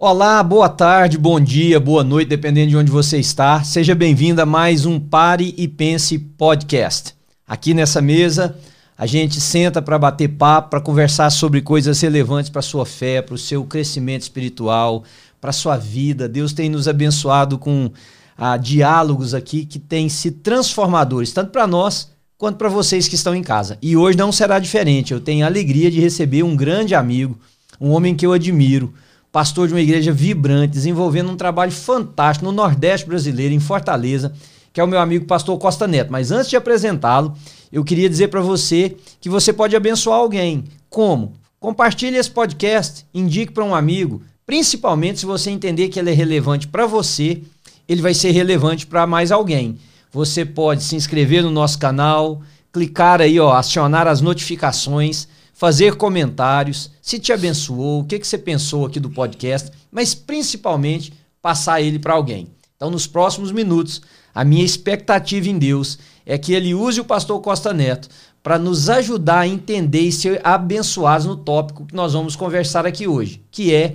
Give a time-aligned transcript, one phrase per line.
[0.00, 3.64] Olá, boa tarde, bom dia, boa noite, dependendo de onde você está.
[3.64, 7.16] Seja bem-vindo a mais um Pare e Pense podcast.
[7.44, 8.56] Aqui nessa mesa,
[8.96, 13.20] a gente senta para bater papo, para conversar sobre coisas relevantes para a sua fé,
[13.20, 15.02] para o seu crescimento espiritual,
[15.40, 16.28] para a sua vida.
[16.28, 17.90] Deus tem nos abençoado com
[18.36, 22.08] ah, diálogos aqui que têm sido transformadores, tanto para nós
[22.38, 23.76] quanto para vocês que estão em casa.
[23.82, 25.12] E hoje não será diferente.
[25.12, 27.36] Eu tenho a alegria de receber um grande amigo,
[27.80, 28.94] um homem que eu admiro
[29.30, 34.32] pastor de uma igreja vibrante, desenvolvendo um trabalho fantástico no Nordeste brasileiro, em Fortaleza,
[34.72, 36.10] que é o meu amigo pastor Costa Neto.
[36.10, 37.34] Mas antes de apresentá-lo,
[37.72, 40.64] eu queria dizer para você que você pode abençoar alguém.
[40.88, 41.34] Como?
[41.60, 46.68] Compartilhe esse podcast, indique para um amigo, principalmente se você entender que ele é relevante
[46.68, 47.42] para você,
[47.88, 49.76] ele vai ser relevante para mais alguém.
[50.12, 52.40] Você pode se inscrever no nosso canal,
[52.72, 58.38] clicar aí, ó, acionar as notificações fazer comentários, se te abençoou, o que, que você
[58.38, 61.12] pensou aqui do podcast, mas principalmente
[61.42, 62.46] passar ele para alguém.
[62.76, 64.00] Então, nos próximos minutos,
[64.32, 68.08] a minha expectativa em Deus é que ele use o pastor Costa Neto
[68.40, 73.08] para nos ajudar a entender e ser abençoados no tópico que nós vamos conversar aqui
[73.08, 73.94] hoje, que é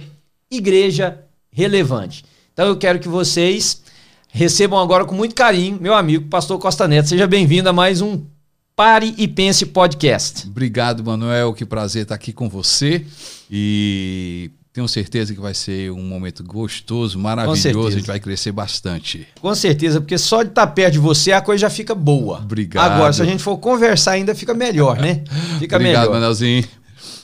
[0.52, 2.26] igreja relevante.
[2.52, 3.82] Então, eu quero que vocês
[4.28, 7.08] recebam agora com muito carinho meu amigo pastor Costa Neto.
[7.08, 8.33] Seja bem-vindo a mais um
[8.76, 10.48] Pare e Pense Podcast.
[10.48, 11.54] Obrigado, Manuel.
[11.54, 13.06] Que prazer estar aqui com você.
[13.50, 17.88] E tenho certeza que vai ser um momento gostoso, maravilhoso.
[17.88, 19.28] A gente vai crescer bastante.
[19.40, 22.40] Com certeza, porque só de estar perto de você a coisa já fica boa.
[22.40, 22.94] Obrigado.
[22.94, 25.24] Agora, se a gente for conversar, ainda fica melhor, né?
[25.60, 26.14] Fica Obrigado, melhor.
[26.14, 26.64] Manuelzinho.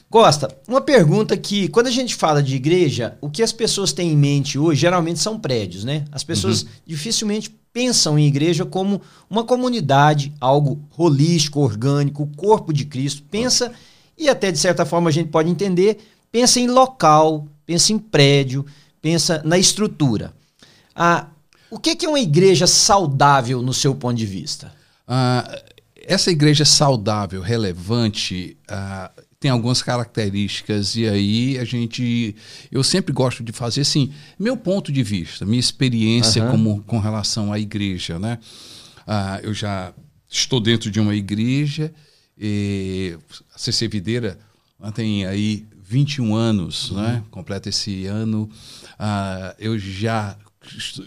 [0.09, 4.11] Costa, uma pergunta que, quando a gente fala de igreja, o que as pessoas têm
[4.11, 6.05] em mente hoje geralmente são prédios, né?
[6.11, 6.69] As pessoas uhum.
[6.85, 13.21] dificilmente pensam em igreja como uma comunidade, algo holístico, orgânico, o corpo de Cristo.
[13.29, 13.71] Pensa,
[14.17, 15.99] e até de certa forma a gente pode entender,
[16.31, 18.65] pensa em local, pensa em prédio,
[18.99, 20.33] pensa na estrutura.
[20.95, 21.27] Ah,
[21.69, 24.73] o que é uma igreja saudável no seu ponto de vista?
[25.07, 25.55] Ah,
[25.95, 32.35] essa igreja saudável, relevante, ah, tem algumas características e aí a gente
[32.69, 36.51] eu sempre gosto de fazer assim meu ponto de vista minha experiência uhum.
[36.51, 38.37] como com relação à igreja né
[39.07, 39.93] ah, eu já
[40.29, 41.91] estou dentro de uma igreja
[42.37, 43.17] e
[43.55, 44.37] a CC Videira
[44.93, 46.97] tem aí 21 anos uhum.
[47.01, 48.49] né completa esse ano
[48.97, 50.37] ah, eu já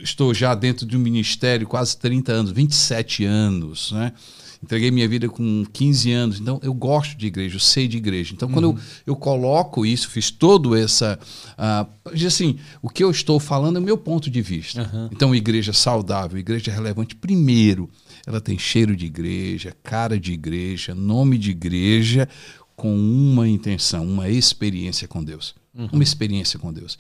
[0.03, 4.13] estou já dentro de um ministério quase 30 anos 27 anos né
[4.63, 8.33] Entreguei minha vida com 15 anos, então eu gosto de igreja, eu sei de igreja.
[8.33, 8.79] Então, quando eu, uhum.
[9.07, 11.19] eu coloco isso, fiz todo essa.
[11.59, 14.83] Uh, assim, o que eu estou falando é o meu ponto de vista.
[14.83, 15.09] Uhum.
[15.11, 17.91] Então, igreja saudável, igreja relevante, primeiro,
[18.25, 22.29] ela tem cheiro de igreja, cara de igreja, nome de igreja,
[22.77, 25.57] com uma intenção, uma experiência com Deus.
[25.75, 25.89] Uhum.
[25.93, 26.97] Uma experiência com Deus.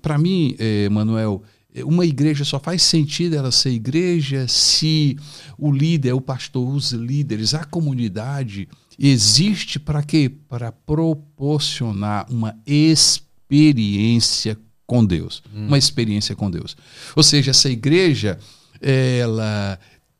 [0.00, 1.42] Para mim, eh, Manuel,
[1.76, 5.16] uma igreja só faz sentido ela ser igreja se
[5.56, 8.68] o líder, o pastor, os líderes, a comunidade
[8.98, 10.30] existe para quê?
[10.48, 15.68] Para proporcionar uma experiência com Deus, hum.
[15.68, 16.76] uma experiência com Deus.
[17.16, 18.38] Ou seja, essa igreja
[18.80, 19.78] ela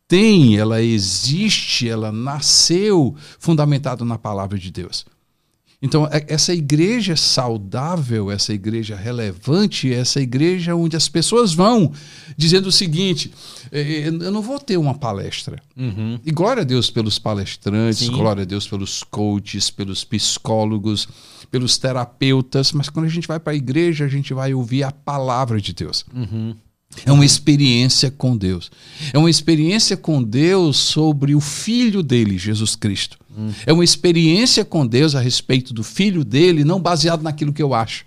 [0.09, 5.05] tem, ela existe, ela nasceu fundamentado na palavra de Deus.
[5.82, 11.93] Então, é, essa igreja saudável, essa igreja relevante, essa igreja onde as pessoas vão
[12.37, 13.32] dizendo o seguinte:
[13.72, 15.60] é, é, eu não vou ter uma palestra.
[15.76, 16.20] Uhum.
[16.25, 18.12] E glória a Deus pelos palestrantes, Sim.
[18.12, 21.09] glória a Deus pelos coaches, pelos psicólogos,
[21.50, 24.93] pelos terapeutas, mas quando a gente vai para a igreja, a gente vai ouvir a
[24.93, 26.04] palavra de Deus.
[26.14, 26.54] Uhum.
[27.04, 28.70] É uma experiência com Deus.
[29.12, 33.19] É uma experiência com Deus sobre o Filho dele, Jesus Cristo.
[33.37, 33.50] Hum.
[33.66, 37.75] É uma experiência com Deus a respeito do Filho dele, não baseado naquilo que eu
[37.75, 38.04] acho,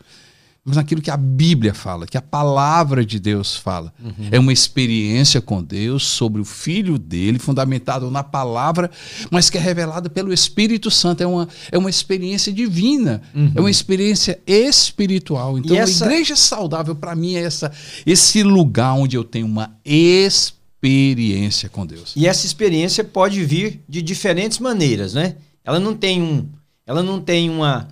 [0.63, 3.93] mas naquilo que a Bíblia fala, que a palavra de Deus fala.
[4.03, 4.29] Uhum.
[4.31, 8.89] É uma experiência com Deus sobre o Filho dele, fundamentado na palavra,
[9.29, 11.21] mas que é revelada pelo Espírito Santo.
[11.21, 13.51] É uma, é uma experiência divina, uhum.
[13.53, 15.57] é uma experiência espiritual.
[15.59, 16.05] Então, essa...
[16.05, 17.71] a igreja saudável, para mim, é essa,
[18.03, 20.55] esse lugar onde eu tenho uma experiência
[21.69, 22.13] com Deus.
[22.15, 25.35] E essa experiência pode vir de diferentes maneiras, né?
[25.63, 26.47] Ela não tem um,
[26.85, 27.87] ela não tem uma,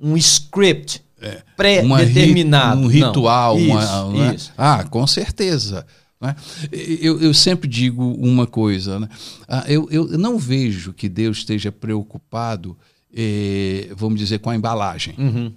[0.00, 2.80] um script é, pré-determinado.
[2.80, 3.58] Um ritual.
[3.58, 4.54] Não, uma, isso, né?
[4.56, 5.86] Ah, com certeza.
[6.20, 6.34] Né?
[6.72, 9.08] Eu, eu, sempre digo uma coisa: né?
[9.48, 12.76] ah, eu, eu não vejo que Deus esteja preocupado,
[13.14, 15.14] eh, vamos dizer, com a embalagem.
[15.18, 15.52] Uhum.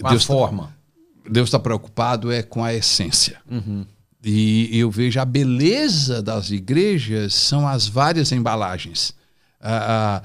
[0.00, 0.62] Com Deus a tá forma.
[0.64, 3.38] Tá, Deus está preocupado é com a essência.
[3.50, 3.84] Uhum.
[4.22, 9.14] E eu vejo a beleza das igrejas são as várias embalagens.
[9.60, 10.22] A, a,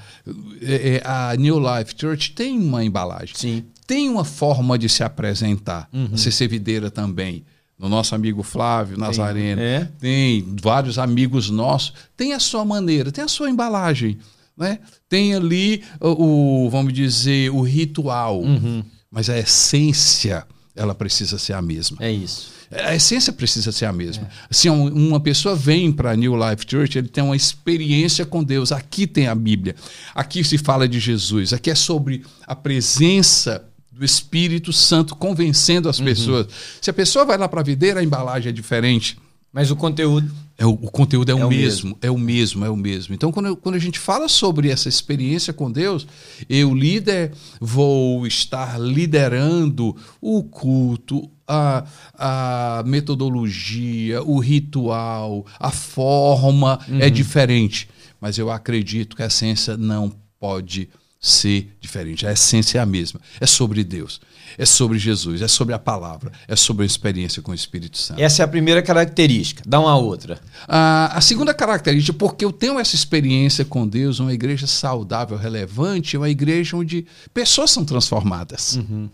[0.62, 3.34] é, é, a New Life Church tem uma embalagem.
[3.34, 3.64] Sim.
[3.86, 5.88] Tem uma forma de se apresentar.
[5.92, 6.10] Uhum.
[6.12, 7.44] A CC Videira também.
[7.78, 9.60] No nosso amigo Flávio Nazareno.
[9.60, 9.90] Tem, é.
[9.98, 11.92] tem vários amigos nossos.
[12.16, 14.18] Tem a sua maneira, tem a sua embalagem.
[14.56, 14.78] Né?
[15.08, 18.40] Tem ali o, o vamos dizer, o ritual.
[18.40, 18.82] Uhum.
[19.10, 21.98] Mas a essência, ela precisa ser a mesma.
[22.00, 22.55] É isso.
[22.70, 24.24] A essência precisa ser a mesma.
[24.24, 24.28] É.
[24.50, 28.72] Se uma pessoa vem para a New Life Church, ele tem uma experiência com Deus.
[28.72, 29.76] Aqui tem a Bíblia.
[30.14, 31.52] Aqui se fala de Jesus.
[31.52, 36.04] Aqui é sobre a presença do Espírito Santo convencendo as uhum.
[36.04, 36.46] pessoas.
[36.80, 39.16] Se a pessoa vai lá para a videira, a embalagem é diferente.
[39.56, 40.30] Mas o conteúdo.
[40.58, 43.14] É o, o conteúdo é, é o, mesmo, mesmo, é o mesmo, é o mesmo.
[43.14, 46.06] Então, quando, eu, quando a gente fala sobre essa experiência com Deus,
[46.46, 56.92] eu, líder, vou estar liderando o culto, a, a metodologia, o ritual, a forma é
[56.92, 57.00] uhum.
[57.00, 57.88] é diferente.
[58.20, 62.26] Mas eu acredito que a essência não pode ser diferente.
[62.26, 63.20] A essência é a mesma.
[63.40, 64.20] É sobre Deus,
[64.58, 68.20] é sobre Jesus, é sobre a palavra, é sobre a experiência com o Espírito Santo.
[68.20, 69.62] Essa é a primeira característica.
[69.66, 70.40] Dá uma outra.
[70.68, 76.28] a segunda característica, porque eu tenho essa experiência com Deus, uma igreja saudável, relevante, uma
[76.28, 78.76] igreja onde pessoas são transformadas.
[78.76, 79.08] Uhum.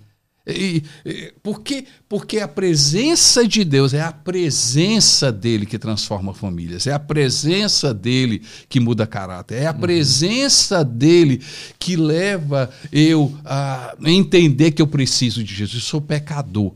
[0.47, 6.87] E, e, porque, porque a presença de Deus é a presença dele que transforma famílias,
[6.87, 9.79] é a presença dele que muda caráter, é a uhum.
[9.79, 11.41] presença dele
[11.79, 15.83] que leva eu a entender que eu preciso de Jesus.
[15.83, 16.73] Eu sou pecador.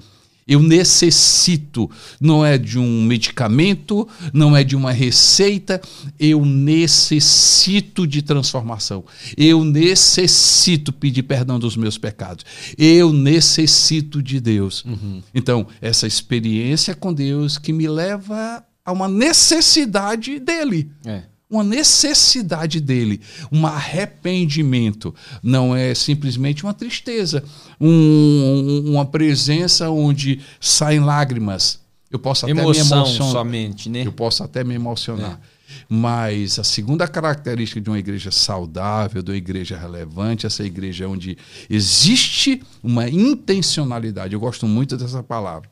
[0.47, 1.91] Eu necessito,
[2.21, 5.81] não é de um medicamento, não é de uma receita,
[6.21, 9.05] eu necessito de transformação.
[9.37, 12.45] Eu necessito pedir perdão dos meus pecados.
[12.79, 14.85] Eu necessito de Deus.
[14.85, 15.21] Uhum.
[15.35, 20.93] Então, essa experiência com Deus que me leva a uma necessidade dele.
[21.05, 23.21] É uma necessidade dele,
[23.53, 25.15] um arrependimento.
[25.43, 27.45] Não é simplesmente uma tristeza,
[27.81, 31.81] um, uma presença onde saem lágrimas.
[32.11, 33.33] Eu posso até Emoção me emocionar.
[33.33, 34.07] somente, né?
[34.07, 35.41] Eu posso até me emocionar.
[35.53, 35.57] É.
[35.89, 41.37] Mas a segunda característica de uma igreja saudável, de uma igreja relevante, essa igreja onde
[41.69, 44.35] existe uma intencionalidade.
[44.35, 45.69] Eu gosto muito dessa palavra.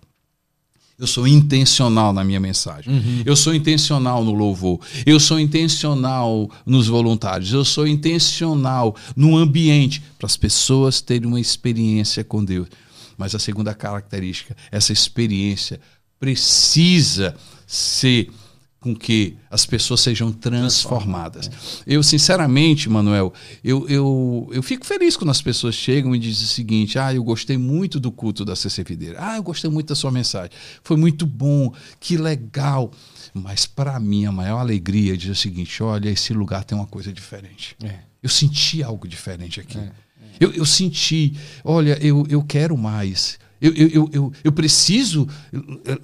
[0.96, 2.92] Eu sou intencional na minha mensagem.
[2.92, 3.22] Uhum.
[3.24, 4.78] Eu sou intencional no louvor.
[5.04, 7.52] Eu sou intencional nos voluntários.
[7.52, 12.68] Eu sou intencional no ambiente para as pessoas terem uma experiência com Deus.
[13.18, 15.80] Mas a segunda característica, essa experiência
[16.20, 17.34] precisa
[17.66, 18.30] ser
[18.84, 21.50] com que as pessoas sejam transformadas.
[21.86, 23.32] Eu, sinceramente, Manuel,
[23.64, 27.24] eu, eu, eu fico feliz quando as pessoas chegam e dizem o seguinte: ah, eu
[27.24, 29.16] gostei muito do culto da CC Videira.
[29.18, 30.50] Ah, eu gostei muito da sua mensagem.
[30.82, 32.92] Foi muito bom, que legal.
[33.32, 36.86] Mas para mim, a maior alegria é dizer o seguinte: olha, esse lugar tem uma
[36.86, 37.74] coisa diferente.
[37.82, 38.00] É.
[38.22, 39.78] Eu senti algo diferente aqui.
[39.78, 39.80] É.
[39.80, 39.92] É.
[40.38, 41.34] Eu, eu senti,
[41.64, 43.38] olha, eu, eu quero mais.
[43.64, 45.26] Eu, eu, eu, eu preciso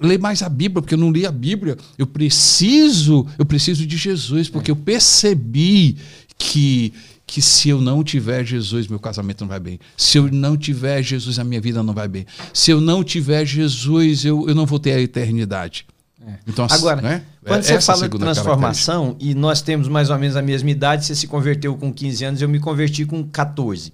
[0.01, 1.77] ler mais a Bíblia, porque eu não li a Bíblia.
[1.95, 5.97] Eu preciso, eu preciso de Jesus, porque eu percebi
[6.37, 6.91] que
[7.31, 9.79] que se eu não tiver Jesus, meu casamento não vai bem.
[9.95, 12.25] Se eu não tiver Jesus, a minha vida não vai bem.
[12.53, 15.85] Se eu não tiver Jesus, eu, eu não vou ter a eternidade.
[16.27, 16.33] É.
[16.45, 17.23] Então, Agora, né?
[17.45, 21.05] quando é você fala de transformação, e nós temos mais ou menos a mesma idade,
[21.05, 23.93] você se converteu com 15 anos, eu me converti com 14.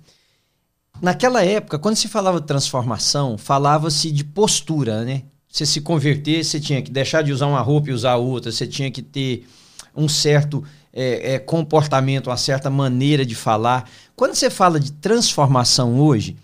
[1.01, 5.23] Naquela época, quando se falava de transformação, falava-se de postura, né?
[5.47, 8.67] Você se converter, você tinha que deixar de usar uma roupa e usar outra, você
[8.67, 9.47] tinha que ter
[9.95, 13.89] um certo é, é, comportamento, uma certa maneira de falar.
[14.15, 16.35] Quando você fala de transformação hoje,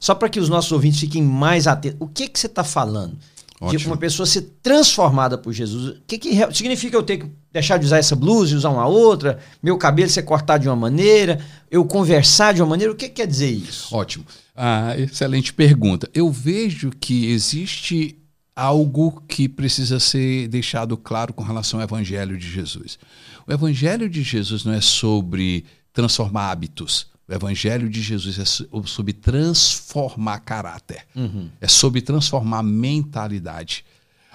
[0.00, 3.16] só para que os nossos ouvintes fiquem mais atentos, o que, que você está falando?
[3.62, 3.78] Ótimo.
[3.78, 5.90] De uma pessoa ser transformada por Jesus.
[5.90, 8.88] O que, que significa eu ter que deixar de usar essa blusa e usar uma
[8.88, 9.38] outra?
[9.62, 11.38] Meu cabelo ser cortado de uma maneira?
[11.70, 12.92] Eu conversar de uma maneira?
[12.92, 13.94] O que, que quer dizer isso?
[13.94, 14.24] Ótimo.
[14.56, 16.10] Ah, excelente pergunta.
[16.12, 18.18] Eu vejo que existe
[18.56, 22.98] algo que precisa ser deixado claro com relação ao Evangelho de Jesus.
[23.46, 27.11] O Evangelho de Jesus não é sobre transformar hábitos.
[27.32, 28.44] O Evangelho de Jesus é
[28.84, 31.48] sobre transformar caráter, uhum.
[31.62, 33.86] é sobre transformar mentalidade.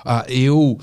[0.04, 0.80] Ah, eu,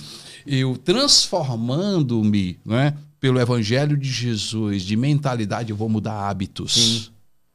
[0.47, 6.75] eu transformando-me né, pelo Evangelho de Jesus de mentalidade, eu vou mudar hábitos.
[6.75, 7.07] Sim.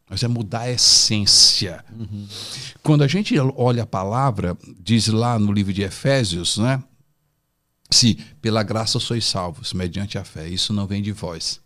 [0.09, 1.85] Mas é mudar a essência.
[1.97, 2.27] Uhum.
[2.83, 6.83] Quando a gente olha a palavra, diz lá no livro de Efésios, né?
[7.89, 10.49] Se pela graça sois salvos, mediante a fé.
[10.49, 11.61] Isso não vem de vós.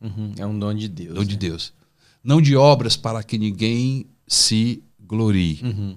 [0.00, 0.32] Uhum.
[0.38, 1.14] É um dom de Deus.
[1.14, 1.26] Dom né?
[1.26, 1.78] de Deus
[2.22, 5.60] não de obras para que ninguém se glorie.
[5.62, 5.96] Uhum.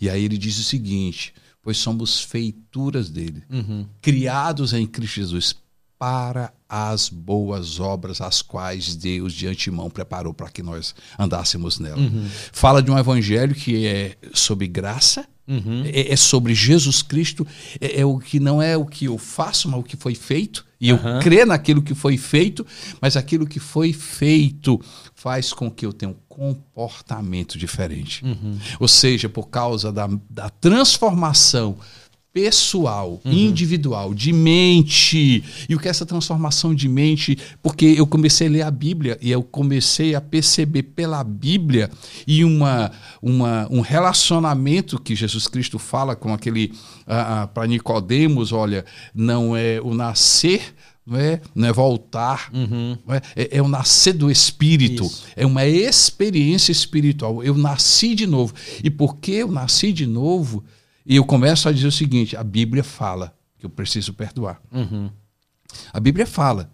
[0.00, 3.86] E aí ele diz o seguinte: pois somos feituras dele, uhum.
[4.00, 5.56] criados em Cristo Jesus
[5.98, 11.98] para as boas obras, as quais Deus de antemão preparou para que nós andássemos nela.
[11.98, 12.28] Uhum.
[12.52, 15.84] Fala de um evangelho que é sobre graça, uhum.
[15.86, 17.46] é, é, sobre Jesus Cristo,
[17.80, 20.65] é, é, o que não é o que eu faço, mas o que foi feito.
[20.80, 20.98] E uhum.
[20.98, 22.66] eu creio naquilo que foi feito,
[23.00, 24.80] mas aquilo que foi feito
[25.14, 28.24] faz com que eu tenha um comportamento diferente.
[28.24, 28.58] Uhum.
[28.78, 31.78] Ou seja, por causa da, da transformação
[32.36, 33.32] pessoal, uhum.
[33.32, 35.42] individual, de mente.
[35.66, 37.38] E o que é essa transformação de mente?
[37.62, 41.90] Porque eu comecei a ler a Bíblia e eu comecei a perceber pela Bíblia
[42.26, 46.74] e uma, uma, um relacionamento que Jesus Cristo fala com aquele
[47.06, 50.74] uh, uh, para Nicodemos, olha, não é o nascer
[51.06, 52.98] não é, não é voltar, uhum.
[53.06, 55.24] não é, é, é, o nascer do Espírito, Isso.
[55.36, 57.44] é uma experiência espiritual.
[57.44, 58.52] Eu nasci de novo.
[58.82, 60.64] E porque eu nasci de novo,
[61.06, 64.60] e eu começo a dizer o seguinte: a Bíblia fala que eu preciso perdoar.
[64.72, 65.08] Uhum.
[65.92, 66.70] A Bíblia fala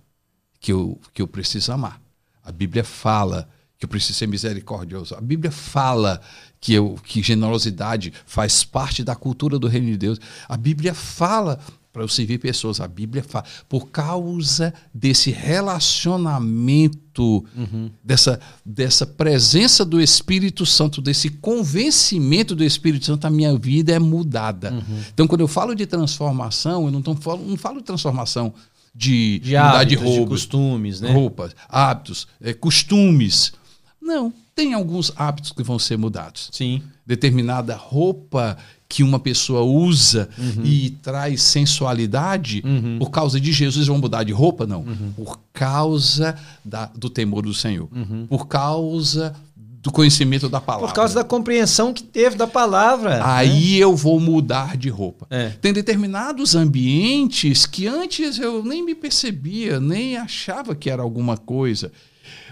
[0.59, 2.01] que eu, que eu preciso amar.
[2.43, 3.49] A Bíblia fala
[3.79, 5.15] que eu preciso ser misericordioso.
[5.15, 6.21] A Bíblia fala
[6.61, 10.19] que, eu, que generosidade faz parte da cultura do reino de Deus.
[10.49, 11.59] A Bíblia fala
[11.93, 12.81] para eu servir pessoas.
[12.81, 17.91] A Bíblia fala, por causa desse relacionamento, uhum.
[18.03, 23.99] dessa, dessa presença do Espírito Santo, desse convencimento do Espírito Santo, a minha vida é
[23.99, 24.73] mudada.
[24.73, 25.01] Uhum.
[25.13, 28.55] Então, quando eu falo de transformação, eu não, tô, não falo de transformação
[28.95, 31.13] de, de mudar de roupas, de costumes, né?
[31.13, 33.53] roupas, hábitos, é, costumes.
[34.01, 36.51] Não, tem alguns hábitos que vão ser mudados.
[36.53, 36.83] Sim.
[37.07, 38.59] Determinada roupa
[38.93, 40.67] que uma pessoa usa uhum.
[40.67, 42.99] e traz sensualidade, uhum.
[42.99, 44.67] por causa de Jesus vão mudar de roupa?
[44.67, 44.81] Não.
[44.81, 45.13] Uhum.
[45.17, 47.89] Por causa da, do temor do Senhor.
[47.91, 48.27] Uhum.
[48.27, 50.89] Por causa do conhecimento da palavra.
[50.89, 53.17] Por causa da compreensão que teve da palavra.
[53.17, 53.23] Né?
[53.25, 53.77] Aí né?
[53.79, 55.27] eu vou mudar de roupa.
[55.31, 55.49] É.
[55.49, 61.91] Tem determinados ambientes que antes eu nem me percebia, nem achava que era alguma coisa.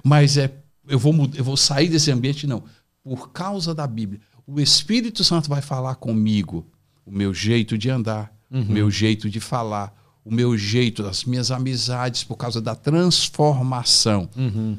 [0.02, 0.50] Mas é,
[0.88, 2.62] eu, vou, eu vou sair desse ambiente, não.
[3.04, 4.20] Por causa da Bíblia
[4.52, 6.66] o Espírito Santo vai falar comigo
[7.06, 8.62] o meu jeito de andar, uhum.
[8.62, 14.28] o meu jeito de falar, o meu jeito, as minhas amizades, por causa da transformação
[14.36, 14.76] uhum.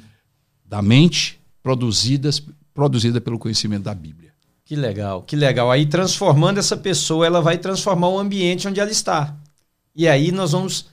[0.65, 4.31] da mente produzidas, produzida pelo conhecimento da Bíblia.
[4.65, 5.71] Que legal, que legal.
[5.71, 9.35] Aí transformando essa pessoa, ela vai transformar o ambiente onde ela está.
[9.95, 10.87] E aí nós vamos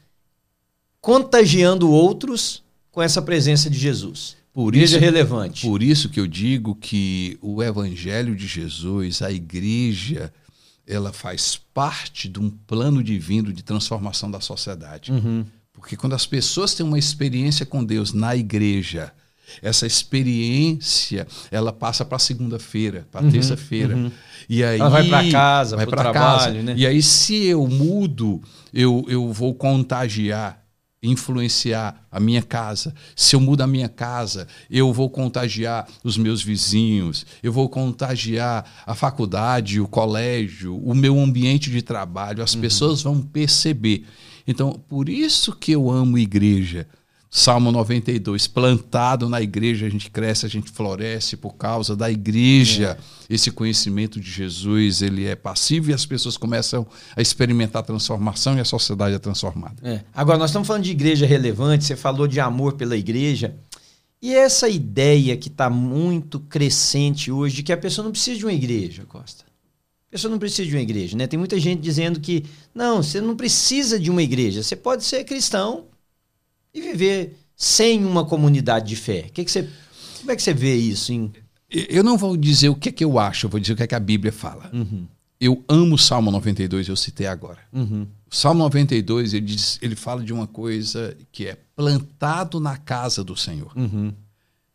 [1.01, 4.38] contagiando outros com essa presença de Jesus.
[4.59, 5.65] Por igreja isso, relevante.
[5.65, 10.33] Por isso que eu digo que o Evangelho de Jesus, a igreja,
[10.85, 15.13] ela faz parte de um plano divino de transformação da sociedade.
[15.13, 15.47] Uhum.
[15.73, 19.13] Porque quando as pessoas têm uma experiência com Deus na igreja,
[19.63, 23.95] essa experiência ela passa para segunda-feira, para uhum, terça-feira.
[23.95, 24.11] Uhum.
[24.49, 26.51] E aí ela vai para casa, vai para casa.
[26.51, 26.75] Né?
[26.77, 28.43] E aí se eu mudo,
[28.75, 30.68] eu, eu vou contagiar
[31.03, 32.95] influenciar a minha casa.
[33.15, 38.65] Se eu mudo a minha casa, eu vou contagiar os meus vizinhos, eu vou contagiar
[38.87, 42.43] a faculdade, o colégio, o meu ambiente de trabalho.
[42.43, 42.61] As uhum.
[42.61, 44.05] pessoas vão perceber.
[44.47, 46.87] Então, por isso que eu amo igreja.
[47.31, 52.99] Salmo 92, plantado na igreja, a gente cresce, a gente floresce por causa da igreja.
[53.29, 53.35] É.
[53.35, 58.57] Esse conhecimento de Jesus, ele é passivo e as pessoas começam a experimentar a transformação
[58.57, 59.77] e a sociedade é transformada.
[59.83, 60.03] É.
[60.15, 63.55] Agora, nós estamos falando de igreja relevante, você falou de amor pela igreja.
[64.23, 68.45] E essa ideia que está muito crescente hoje de que a pessoa não precisa de
[68.47, 69.45] uma igreja, Costa.
[70.09, 71.27] A pessoa não precisa de uma igreja, né?
[71.27, 74.63] Tem muita gente dizendo que, não, você não precisa de uma igreja.
[74.63, 75.85] Você pode ser cristão
[76.79, 79.23] e viver sem uma comunidade de fé?
[79.33, 79.69] Que que você,
[80.21, 81.13] como é que você vê isso?
[81.71, 83.83] Eu não vou dizer o que, é que eu acho, eu vou dizer o que,
[83.83, 84.71] é que a Bíblia fala.
[84.73, 85.07] Uhum.
[85.41, 87.59] Eu amo o Salmo 92, eu citei agora.
[87.73, 88.07] Uhum.
[88.31, 93.23] O Salmo 92, ele, diz, ele fala de uma coisa que é plantado na casa
[93.23, 93.73] do Senhor.
[93.77, 94.13] Uhum.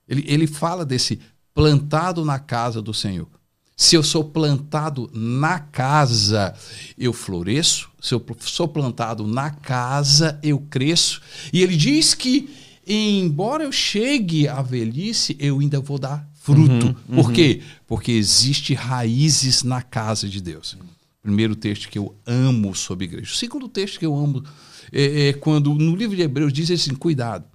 [0.07, 1.19] Ele, ele fala desse
[1.53, 3.27] plantado na casa do Senhor.
[3.75, 6.53] Se eu sou plantado na casa,
[6.97, 7.89] eu floresço.
[8.03, 11.21] Se eu sou plantado na casa, eu cresço.
[11.53, 12.49] E ele diz que,
[12.85, 16.87] embora eu chegue à velhice, eu ainda vou dar fruto.
[16.87, 17.23] Uhum, uhum.
[17.23, 17.61] Por quê?
[17.87, 20.77] Porque existe raízes na casa de Deus.
[21.21, 23.31] Primeiro texto que eu amo sobre igreja.
[23.31, 24.43] O segundo texto que eu amo
[24.91, 27.45] é, é quando no livro de Hebreus diz assim: cuidado.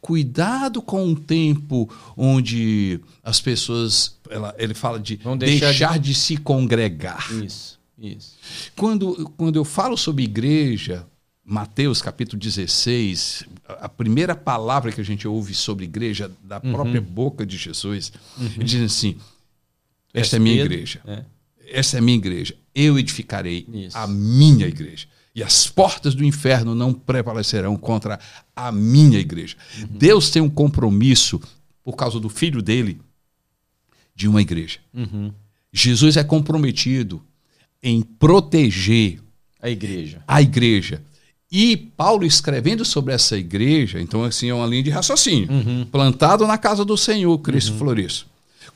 [0.00, 4.16] Cuidado com um tempo onde as pessoas.
[4.30, 6.10] Ela, ele fala de deixar, deixar de...
[6.10, 6.14] de...
[6.14, 7.32] se congregar.
[7.44, 8.36] Isso, isso.
[8.76, 11.06] Quando, quando eu falo sobre igreja,
[11.44, 16.72] Mateus capítulo 16, a primeira palavra que a gente ouve sobre igreja da uhum.
[16.72, 18.46] própria boca de Jesus, uhum.
[18.46, 19.16] ele diz assim:
[20.12, 21.00] Esta é minha igreja.
[21.06, 21.24] É.
[21.68, 22.56] Esta é minha igreja.
[22.74, 23.96] Eu edificarei Isso.
[23.96, 25.06] a minha igreja.
[25.34, 28.18] e as portas do inferno não prevalecerão contra
[28.54, 29.56] a minha igreja.
[29.78, 29.86] Uhum.
[29.90, 31.40] Deus tem um compromisso,
[31.84, 33.00] por causa do filho dele,
[34.14, 34.78] de uma igreja.
[34.94, 35.32] Uhum.
[35.72, 37.22] Jesus é comprometido
[37.82, 39.20] em proteger
[39.60, 40.22] a igreja.
[40.26, 41.02] A igreja.
[41.50, 45.86] E Paulo escrevendo sobre essa igreja, então assim é uma linha de raciocínio, uhum.
[45.90, 47.78] plantado na casa do Senhor, Cristo uhum.
[47.78, 48.26] Floresço.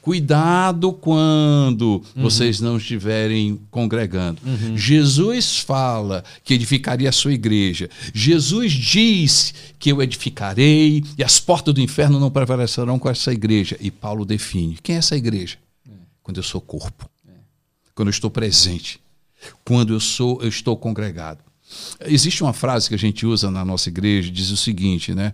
[0.00, 2.22] Cuidado quando uhum.
[2.22, 4.40] vocês não estiverem congregando.
[4.44, 4.76] Uhum.
[4.76, 7.90] Jesus fala que edificaria a sua igreja.
[8.14, 13.76] Jesus diz que eu edificarei e as portas do inferno não prevalecerão com essa igreja.
[13.78, 15.58] E Paulo define: quem é essa igreja?
[15.86, 15.92] É.
[16.22, 17.10] Quando eu sou corpo.
[18.00, 18.02] É.
[18.02, 19.00] Quando eu estou presente.
[19.64, 21.38] Quando eu sou, eu estou congregado.
[22.04, 25.32] Existe uma frase que a gente usa na nossa igreja, diz o seguinte, né,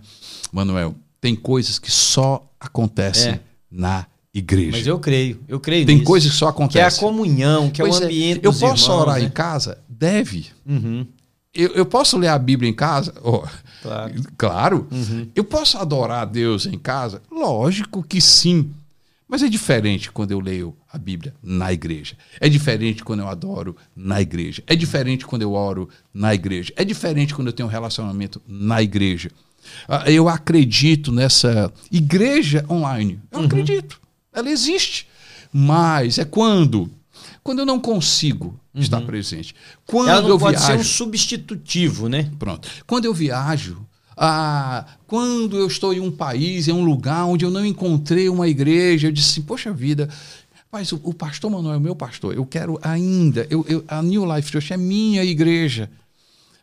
[0.52, 0.94] Manuel?
[1.20, 3.40] Tem coisas que só acontecem é.
[3.70, 4.73] na igreja igreja.
[4.73, 6.06] Mas eu creio, eu creio Tem nisso.
[6.06, 6.80] coisas que só acontecem.
[6.80, 8.46] Que é a comunhão, que pois é o ambiente é.
[8.46, 9.25] Eu posso irmãos, orar né?
[9.25, 9.78] em casa?
[9.88, 10.46] Deve.
[10.66, 11.06] Uhum.
[11.54, 13.14] Eu, eu, posso ler a Bíblia em casa?
[13.23, 13.42] Oh,
[13.82, 14.14] claro.
[14.37, 14.88] claro.
[14.90, 15.28] Uhum.
[15.35, 17.23] Eu posso adorar a Deus em casa?
[17.30, 18.70] Lógico que sim.
[19.28, 22.16] Mas é diferente quando eu leio a Bíblia na igreja.
[22.40, 24.62] É diferente quando eu adoro na igreja.
[24.66, 26.73] É diferente quando eu oro na igreja.
[26.76, 29.30] É diferente quando eu tenho um relacionamento na igreja.
[29.88, 33.18] Ah, eu acredito nessa igreja online.
[33.33, 33.47] Eu uhum.
[33.47, 34.00] acredito.
[34.33, 35.09] Ela existe.
[35.52, 36.90] Mas é quando?
[37.42, 38.80] Quando eu não consigo uhum.
[38.80, 39.54] estar presente.
[39.87, 42.30] Quando Ela não eu pode viajo, ser um substitutivo, né?
[42.38, 42.68] Pronto.
[42.87, 43.85] Quando eu viajo,
[44.16, 48.49] ah, quando eu estou em um país, em um lugar onde eu não encontrei uma
[48.49, 50.08] igreja, eu disse assim, poxa vida,
[50.73, 54.25] mas o, o pastor Manuel é meu pastor, eu quero ainda, eu, eu, a New
[54.35, 55.90] Life Church é minha igreja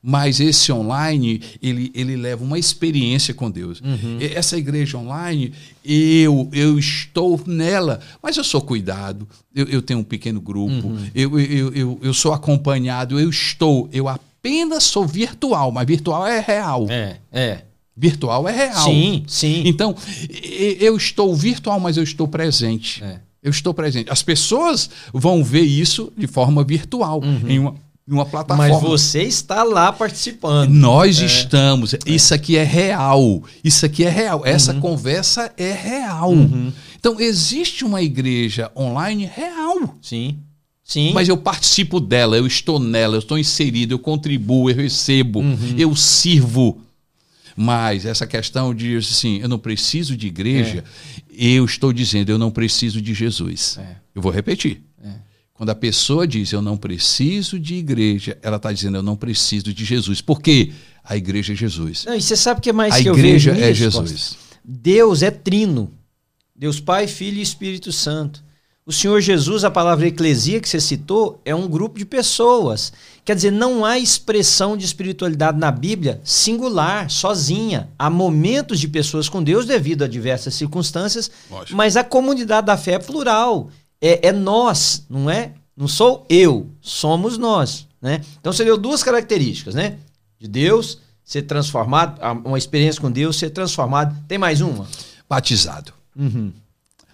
[0.05, 3.79] mas esse online ele, ele leva uma experiência com Deus.
[3.79, 4.17] Uhum.
[4.19, 10.03] Essa igreja online, eu eu estou nela, mas eu sou cuidado, eu, eu tenho um
[10.03, 11.07] pequeno grupo, uhum.
[11.15, 14.09] eu, eu, eu, eu sou acompanhado, eu estou, eu
[14.43, 16.85] apenas sou virtual, mas virtual é real.
[16.89, 17.61] É, é.
[17.95, 18.83] Virtual é real.
[18.83, 19.63] Sim, sim.
[19.65, 19.95] Então,
[20.79, 23.01] eu estou virtual, mas eu estou presente.
[23.01, 23.19] É.
[23.41, 24.11] Eu estou presente.
[24.11, 27.47] As pessoas vão ver isso de forma virtual, uhum.
[27.47, 28.69] em uma uma plataforma.
[28.69, 30.69] Mas você está lá participando.
[30.69, 31.25] Nós é.
[31.25, 31.95] estamos.
[32.05, 33.41] Isso aqui é real.
[33.63, 34.41] Isso aqui é real.
[34.45, 34.81] Essa uhum.
[34.81, 36.31] conversa é real.
[36.33, 36.73] Uhum.
[36.99, 39.95] Então, existe uma igreja online real.
[40.01, 40.37] Sim.
[40.83, 41.13] Sim.
[41.13, 45.75] Mas eu participo dela, eu estou nela, eu estou inserido, eu contribuo, eu recebo, uhum.
[45.77, 46.81] eu sirvo.
[47.55, 50.83] Mas essa questão de assim, eu não preciso de igreja,
[51.29, 51.35] é.
[51.55, 53.77] eu estou dizendo, eu não preciso de Jesus.
[53.79, 53.95] É.
[54.13, 54.81] Eu vou repetir.
[55.53, 59.71] Quando a pessoa diz eu não preciso de igreja, ela está dizendo eu não preciso
[59.71, 60.19] de Jesus.
[60.19, 60.73] Por quê?
[61.03, 62.05] A igreja é Jesus.
[62.05, 63.51] Não, e você sabe o que é mais a que eu vejo?
[63.51, 64.35] A igreja é Jesus.
[64.61, 65.91] Deus é trino.
[66.55, 68.43] Deus Pai, Filho e Espírito Santo.
[68.85, 72.91] O Senhor Jesus, a palavra eclesia que você citou, é um grupo de pessoas.
[73.23, 77.89] Quer dizer, não há expressão de espiritualidade na Bíblia singular, sozinha.
[77.97, 81.77] Há momentos de pessoas com Deus devido a diversas circunstâncias, Lógico.
[81.77, 83.69] mas a comunidade da fé é plural
[84.01, 85.53] é, é nós, não é?
[85.77, 87.87] Não sou eu, somos nós.
[88.01, 88.21] Né?
[88.41, 89.97] Então você deu duas características, né?
[90.37, 94.13] De Deus ser transformado, uma experiência com Deus ser transformado.
[94.27, 94.85] Tem mais uma?
[95.29, 95.93] Batizado.
[96.13, 96.51] Uhum.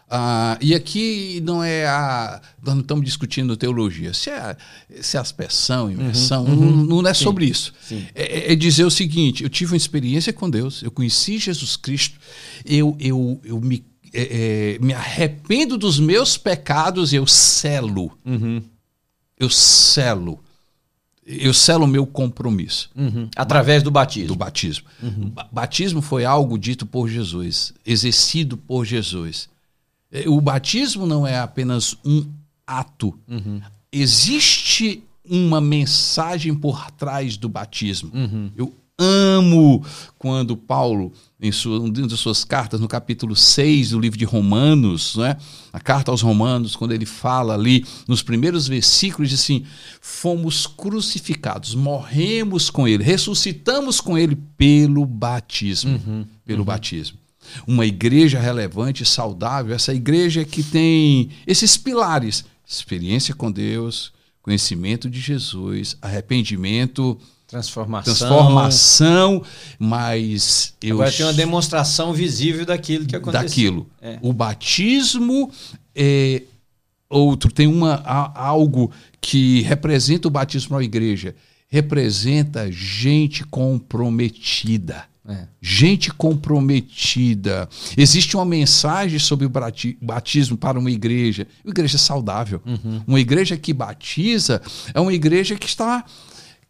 [0.10, 2.42] Ah, e aqui não é a.
[2.64, 4.12] Nós não estamos discutindo teologia.
[4.12, 4.58] Se é,
[5.02, 6.76] se é aspersão, inversão, uhum, uhum.
[6.86, 7.24] Não, não, é Sim.
[7.24, 7.74] sobre isso.
[8.16, 12.18] É, é, dizer o seguinte: eu tive uma experiência com Deus, eu conheci Jesus Cristo,
[12.66, 18.12] eu, eu, eu me é, é, me arrependo dos meus pecados e eu selo.
[18.26, 18.64] Uhum.
[19.38, 20.40] Eu selo.
[21.26, 22.90] Eu selo o meu compromisso.
[22.96, 23.30] Uhum.
[23.36, 24.30] Através do batismo.
[24.30, 24.88] Do batismo.
[25.04, 25.32] Uhum.
[25.52, 29.48] Batismo foi algo dito por Jesus, exercido por Jesus.
[30.12, 32.26] É, o batismo não é apenas um
[32.66, 33.18] ato.
[33.28, 33.62] Uhum.
[33.92, 38.12] Existe uma mensagem por trás do batismo.
[38.14, 38.52] Uhum.
[38.56, 39.84] Eu amo
[40.18, 45.16] quando Paulo em sua, uma das suas cartas, no capítulo 6 do livro de Romanos,
[45.16, 45.38] né?
[45.72, 49.64] a carta aos Romanos, quando ele fala ali nos primeiros versículos, diz assim:
[50.02, 55.92] fomos crucificados, morremos com ele, ressuscitamos com ele pelo batismo.
[56.06, 56.66] Uhum, pelo uhum.
[56.66, 57.18] batismo.
[57.66, 65.20] Uma igreja relevante, saudável, essa igreja que tem esses pilares: experiência com Deus, conhecimento de
[65.20, 68.14] Jesus, arrependimento Transformação.
[68.14, 69.44] Transformação,
[69.80, 70.98] mas eu.
[70.98, 73.48] Agora tem uma demonstração visível daquilo que aconteceu.
[73.50, 73.90] Daquilo.
[74.00, 74.20] É.
[74.22, 75.52] O batismo
[75.96, 76.44] é
[77.10, 77.96] outro, tem uma,
[78.36, 81.36] algo que representa o batismo na igreja.
[81.68, 85.09] Representa gente comprometida.
[85.30, 85.48] É.
[85.62, 87.70] Gente comprometida.
[87.96, 89.52] Existe uma mensagem sobre o
[90.02, 91.48] batismo para uma igreja.
[91.64, 92.62] Uma igreja saudável.
[92.66, 93.04] Uhum.
[93.06, 94.60] Uma igreja que batiza
[94.94, 96.04] é uma igreja que está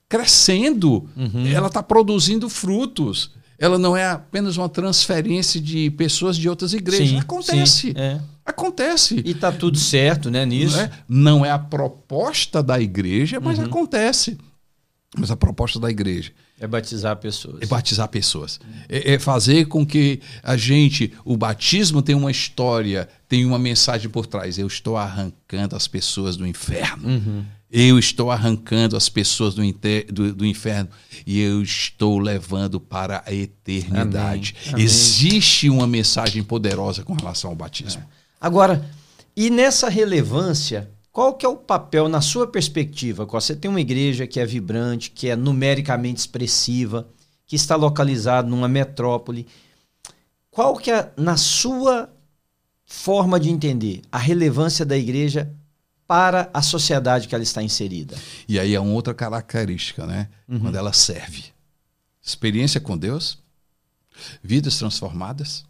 [0.10, 1.48] crescendo, uhum.
[1.48, 3.32] ela está produzindo frutos.
[3.58, 7.10] Ela não é apenas uma transferência de pessoas de outras igrejas.
[7.10, 7.82] Sim, Acontece.
[7.82, 8.19] Sim, é.
[8.45, 9.22] Acontece.
[9.24, 10.76] E está tudo certo, né, nisso?
[10.76, 13.65] Não é, não é a proposta da igreja, mas uhum.
[13.65, 14.38] acontece.
[15.17, 17.62] Mas a proposta da igreja é batizar pessoas.
[17.62, 18.60] É batizar pessoas.
[18.88, 24.10] É, é, fazer com que a gente, o batismo tem uma história, tem uma mensagem
[24.10, 24.60] por trás.
[24.60, 27.08] Eu estou arrancando as pessoas do inferno.
[27.08, 27.45] Uhum.
[27.72, 30.89] Eu estou arrancando as pessoas do, inter, do, do, inferno
[31.26, 34.56] e eu estou levando para a eternidade.
[34.62, 34.74] Amém.
[34.74, 34.86] Amém.
[34.86, 38.02] Existe uma mensagem poderosa com relação ao batismo.
[38.02, 38.06] É.
[38.41, 38.84] Agora,
[39.36, 43.26] e nessa relevância, qual que é o papel, na sua perspectiva?
[43.26, 47.08] Você tem uma igreja que é vibrante, que é numericamente expressiva,
[47.45, 49.48] que está localizada numa metrópole.
[50.52, 52.10] Qual que é, na sua
[52.86, 55.52] forma de entender, a relevância da igreja
[56.08, 58.15] para a sociedade que ela está inserida?
[58.48, 60.30] E aí é uma outra característica, né?
[60.48, 60.60] Uhum.
[60.60, 61.45] Quando ela serve.
[62.22, 63.39] Experiência com Deus,
[64.43, 65.65] vidas transformadas,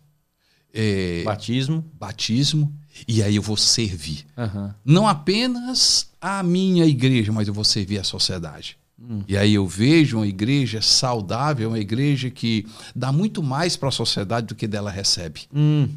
[0.74, 1.84] é, batismo.
[1.94, 2.74] Batismo.
[3.08, 4.26] E aí eu vou servir.
[4.38, 4.70] Uhum.
[4.86, 8.78] Não apenas a minha igreja, mas eu vou servir a sociedade.
[9.02, 9.22] Hum.
[9.28, 13.92] E aí eu vejo uma igreja saudável, uma igreja que dá muito mais para a
[13.92, 15.42] sociedade do que dela recebe.
[15.54, 15.88] Hum.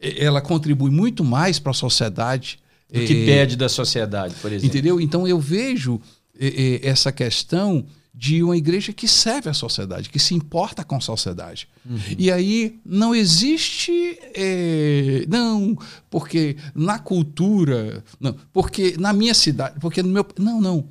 [0.00, 2.58] Ela contribui muito mais para a sociedade.
[2.90, 4.66] Do que é, pede da sociedade, por exemplo.
[4.66, 5.00] Entendeu?
[5.00, 6.00] Então eu vejo
[6.38, 7.84] é, é, essa questão
[8.18, 11.68] de uma igreja que serve a sociedade, que se importa com a sociedade.
[11.84, 11.98] Uhum.
[12.16, 14.18] E aí não existe.
[14.34, 15.76] É, não,
[16.08, 18.02] porque na cultura.
[18.18, 19.78] Não, porque na minha cidade.
[19.78, 20.26] Porque no meu.
[20.38, 20.88] Não, não.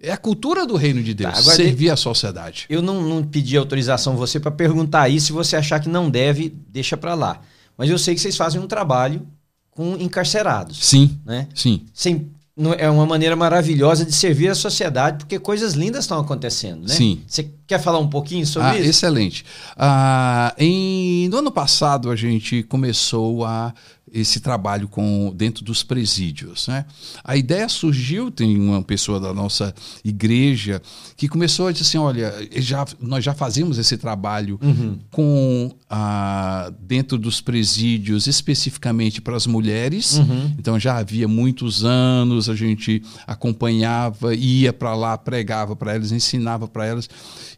[0.00, 2.66] É a cultura do reino de Deus, tá, agora servir a sociedade.
[2.68, 5.26] Eu não, não pedi autorização você para perguntar isso.
[5.26, 7.40] Se você achar que não deve, deixa para lá.
[7.76, 9.26] Mas eu sei que vocês fazem um trabalho
[9.70, 10.84] com encarcerados.
[10.84, 11.18] Sim.
[11.24, 11.48] Né?
[11.54, 11.86] Sim.
[11.92, 12.30] Sem
[12.76, 16.94] é uma maneira maravilhosa de servir a sociedade, porque coisas lindas estão acontecendo, né?
[16.94, 17.20] Sim.
[17.26, 18.90] Você quer falar um pouquinho sobre ah, isso?
[18.90, 19.44] Excelente.
[19.76, 23.72] Ah, em, no ano passado, a gente começou a
[24.12, 26.68] esse trabalho com dentro dos presídios.
[26.68, 26.84] Né?
[27.24, 30.80] A ideia surgiu, tem uma pessoa da nossa igreja
[31.16, 34.98] que começou a dizer assim, olha, já, nós já fazíamos esse trabalho uhum.
[35.10, 40.18] com ah, dentro dos presídios, especificamente para as mulheres.
[40.18, 40.54] Uhum.
[40.58, 46.68] Então já havia muitos anos, a gente acompanhava, ia para lá, pregava para elas, ensinava
[46.68, 47.08] para elas.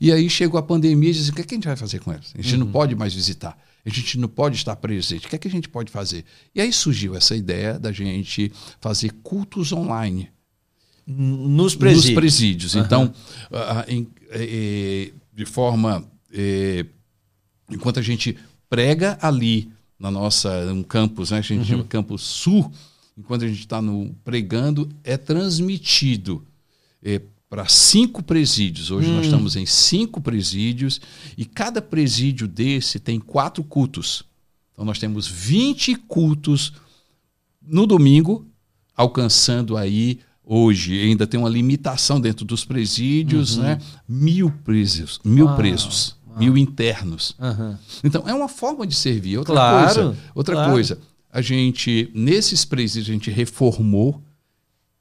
[0.00, 1.98] E aí chegou a pandemia e disse, o que, é que a gente vai fazer
[1.98, 2.32] com elas?
[2.36, 2.60] A gente uhum.
[2.60, 3.56] não pode mais visitar.
[3.84, 5.26] A gente não pode estar presente.
[5.26, 6.24] O que é que a gente pode fazer?
[6.54, 10.30] E aí surgiu essa ideia da gente fazer cultos online.
[11.06, 12.06] Nos presídios.
[12.06, 12.74] Nos presídios.
[12.74, 12.82] Uhum.
[12.82, 13.14] Então,
[13.88, 16.04] em, eh, de forma.
[16.32, 16.84] Eh,
[17.70, 18.36] enquanto a gente
[18.68, 21.38] prega ali na nossa um campus, né?
[21.38, 21.64] a gente uhum.
[21.64, 22.70] chama Campus Sul,
[23.18, 23.80] enquanto a gente está
[24.24, 26.44] pregando, é transmitido
[27.02, 28.92] eh, para cinco presídios.
[28.92, 29.16] Hoje hum.
[29.16, 31.00] nós estamos em cinco presídios
[31.36, 34.22] e cada presídio desse tem quatro cultos.
[34.72, 36.72] Então nós temos 20 cultos
[37.60, 38.46] no domingo,
[38.96, 43.64] alcançando aí hoje ainda tem uma limitação dentro dos presídios, uhum.
[43.64, 43.78] né?
[44.08, 46.38] Mil presos, mil uau, presos, uau.
[46.38, 47.34] mil internos.
[47.38, 47.76] Uhum.
[48.04, 49.38] Então é uma forma de servir.
[49.38, 50.72] Outra claro, coisa, outra claro.
[50.72, 50.98] coisa,
[51.32, 54.22] a gente nesses presídios a gente reformou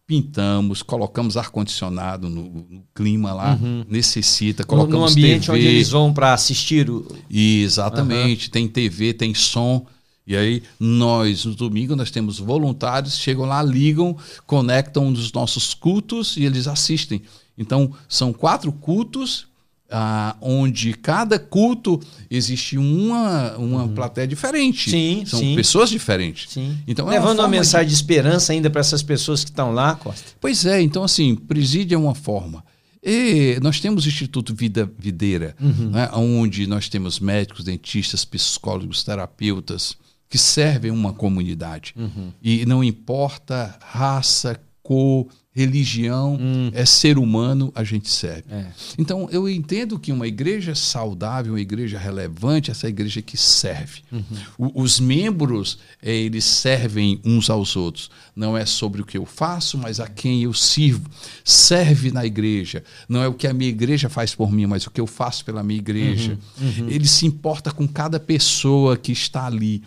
[0.10, 3.86] pintamos, colocamos ar-condicionado no, no, clima lá, uhum.
[3.88, 5.56] necessita, colocamos no, no ambiente TV.
[5.56, 7.06] onde eles vão para assistir o...
[7.30, 8.52] Exatamente, uhum.
[8.52, 9.86] tem TV, tem som.
[10.26, 14.18] E aí nós, no domingo, nós temos voluntários, chegam lá, ligam,
[14.48, 17.22] conectam um dos nossos cultos e eles assistem.
[17.56, 19.46] Então, são quatro cultos
[19.92, 22.00] ah, onde cada culto
[22.30, 23.94] existe uma, uma uhum.
[23.94, 24.90] plateia diferente.
[24.90, 25.56] Sim, São sim.
[25.56, 26.52] pessoas diferentes.
[26.52, 26.78] Sim.
[26.88, 27.94] Então, é Levando uma, uma mensagem de...
[27.94, 30.32] de esperança ainda para essas pessoas que estão lá, Costa.
[30.40, 32.64] Pois é, então assim, presídio é uma forma.
[33.02, 35.90] E nós temos o Instituto Vida Videira, uhum.
[35.90, 39.98] né, onde nós temos médicos, dentistas, psicólogos, terapeutas
[40.30, 41.94] que servem uma comunidade.
[41.98, 42.32] Uhum.
[42.42, 46.72] E não importa raça, cor, religião, hum.
[46.74, 48.46] é ser humano, a gente serve.
[48.50, 48.66] É.
[48.98, 54.02] Então, eu entendo que uma igreja saudável, uma igreja relevante, essa igreja que serve.
[54.12, 54.24] Uhum.
[54.58, 58.10] O, os membros, é, eles servem uns aos outros.
[58.36, 61.08] Não é sobre o que eu faço, mas a quem eu sirvo.
[61.44, 62.84] Serve na igreja.
[63.08, 65.46] Não é o que a minha igreja faz por mim, mas o que eu faço
[65.46, 66.36] pela minha igreja.
[66.60, 66.68] Uhum.
[66.68, 66.90] Uhum.
[66.90, 69.84] Ele se importa com cada pessoa que está ali.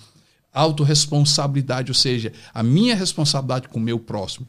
[0.54, 4.46] Autoresponsabilidade, ou seja, a minha responsabilidade com o meu próximo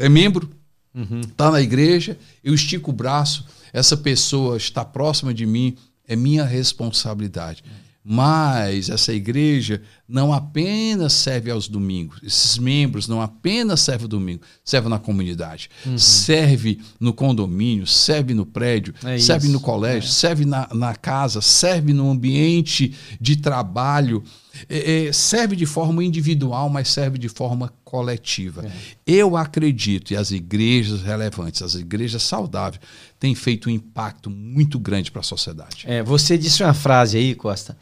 [0.00, 0.50] é membro,
[0.94, 1.20] está uhum.
[1.36, 5.76] Tá na igreja, eu estico o braço, essa pessoa está próxima de mim,
[6.08, 7.62] é minha responsabilidade.
[8.02, 14.42] Mas essa igreja não apenas serve aos domingos, esses membros não apenas servem no domingo,
[14.64, 15.98] serve na comunidade, uhum.
[15.98, 20.12] serve no condomínio, serve no prédio, é serve no colégio, é.
[20.12, 24.24] serve na, na, casa, serve no ambiente de trabalho,
[24.68, 28.64] é, é serve de forma individual, mas serve de forma coletiva.
[28.66, 28.70] É.
[29.06, 32.80] Eu acredito, e as igrejas relevantes, as igrejas saudáveis,
[33.18, 35.84] têm feito um impacto muito grande para a sociedade.
[35.86, 37.76] É, você disse uma frase aí, Costa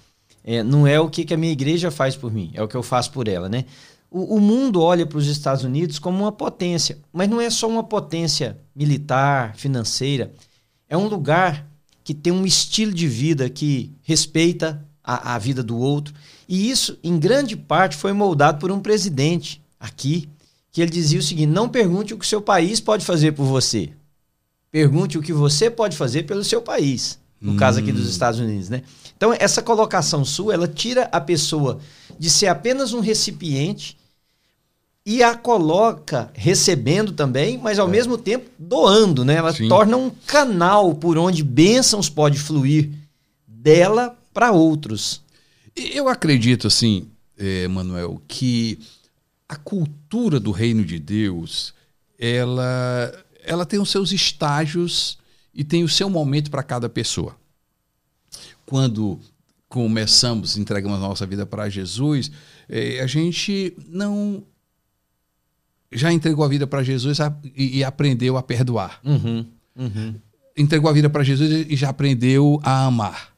[0.50, 2.74] é, não é o que, que a minha igreja faz por mim, é o que
[2.74, 3.66] eu faço por ela, né?
[4.10, 7.68] O, o mundo olha para os Estados Unidos como uma potência, mas não é só
[7.68, 10.32] uma potência militar, financeira.
[10.88, 11.66] É um lugar
[12.02, 16.14] que tem um estilo de vida que respeita a, a vida do outro.
[16.48, 20.28] E isso, em grande parte, foi moldado por um presidente aqui,
[20.72, 23.44] que ele dizia o seguinte: não pergunte o que o seu país pode fazer por
[23.44, 23.90] você.
[24.70, 27.18] Pergunte o que você pode fazer pelo seu país.
[27.40, 27.56] No hum.
[27.56, 28.10] caso aqui dos hum.
[28.10, 28.82] Estados Unidos, né?
[29.16, 31.78] Então, essa colocação sua, ela tira a pessoa
[32.18, 33.96] de ser apenas um recipiente
[35.04, 37.90] e a coloca recebendo também, mas ao é.
[37.90, 39.36] mesmo tempo doando, né?
[39.36, 39.68] Ela Sim.
[39.68, 42.90] torna um canal por onde bênçãos pode fluir
[43.46, 45.22] dela para outros.
[45.92, 48.78] Eu acredito, assim, eh, Manuel, que
[49.48, 51.72] a cultura do reino de Deus,
[52.18, 55.18] ela, ela tem os seus estágios
[55.54, 57.36] e tem o seu momento para cada pessoa
[58.68, 59.18] quando
[59.66, 62.30] começamos, entregamos a nossa vida para Jesus,
[62.68, 64.44] é, a gente não
[65.90, 67.18] já entregou a vida para Jesus
[67.56, 69.00] e, e, aprendeu a perdoar.
[69.02, 70.14] Uhum, uhum.
[70.54, 73.32] Entregou a vida para Jesus e já aprendeu a amar.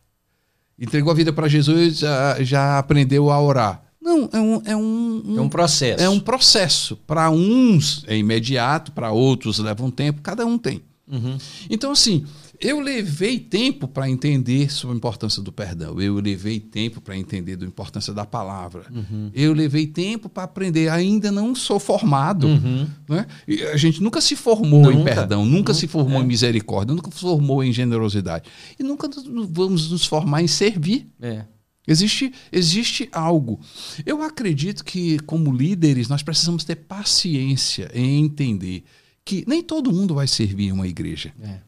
[0.80, 3.82] Entregou a vida para Jesus já, já aprendeu a orar.
[4.00, 6.02] Não, é um, é um, um, é um processo.
[6.02, 6.96] É um processo.
[7.06, 10.82] Para uns é imediato, para outros leva um tempo, cada um tem.
[11.10, 11.36] Uhum.
[11.68, 12.24] Então, assim,
[12.60, 15.98] eu levei tempo para entender sobre a importância do perdão.
[15.98, 18.84] Eu levei tempo para entender da importância da palavra.
[18.92, 19.30] Uhum.
[19.34, 20.88] Eu levei tempo para aprender.
[20.90, 22.46] Ainda não sou formado.
[22.46, 22.86] Uhum.
[23.08, 23.26] Né?
[23.72, 24.98] a gente nunca se formou nunca.
[24.98, 26.22] em perdão, nunca, nunca se formou é.
[26.22, 28.44] em misericórdia, nunca se formou em generosidade.
[28.78, 29.08] E nunca
[29.48, 31.10] vamos nos formar em servir.
[31.20, 31.44] É.
[31.88, 33.58] Existe, existe algo.
[34.04, 38.84] Eu acredito que, como líderes, nós precisamos ter paciência em entender
[39.30, 41.32] que nem todo mundo vai servir uma igreja.
[41.40, 41.60] É.